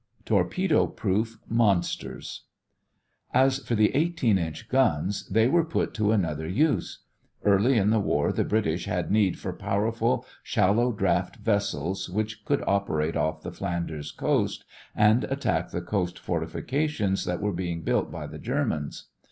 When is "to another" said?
5.93-6.47